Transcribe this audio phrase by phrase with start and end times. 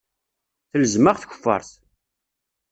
[0.69, 1.71] Telzem-aɣ tkeffart.